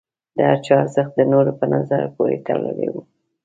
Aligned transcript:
د 0.35 0.37
هر 0.49 0.57
چا 0.65 0.73
ارزښت 0.83 1.11
د 1.15 1.21
نورو 1.31 1.51
په 1.59 1.65
نظر 1.73 2.01
پورې 2.15 2.37
تړلی 2.47 2.87
و. 2.93 2.95